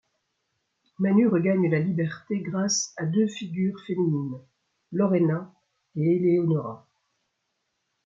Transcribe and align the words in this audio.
Manu 0.97 1.27
regagne 1.29 1.69
la 1.69 1.77
liberté 1.77 2.39
grâce 2.39 2.91
à 2.97 3.05
deux 3.05 3.27
figures 3.27 3.79
féminines, 3.85 4.41
Lorena 4.91 5.53
et 5.95 6.15
Eleonora. 6.15 6.89